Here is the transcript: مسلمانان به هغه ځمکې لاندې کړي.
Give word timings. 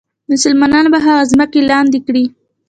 مسلمانان 0.31 0.85
به 0.93 0.99
هغه 1.05 1.23
ځمکې 1.31 1.59
لاندې 1.69 1.99
کړي. 2.07 2.25